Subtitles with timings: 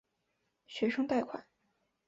[0.65, 1.45] 学生贷款。